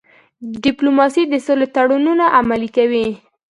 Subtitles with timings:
[0.63, 3.07] ډيپلوماسي د سولې تړونونه عملي کوي.